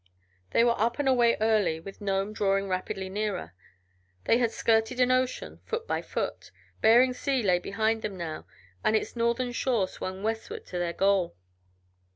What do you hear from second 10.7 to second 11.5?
their goal.